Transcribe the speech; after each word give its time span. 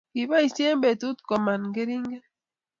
kiboisie 0.13 0.69
betut 0.83 1.17
koman 1.27 1.61
keringet 1.75 2.23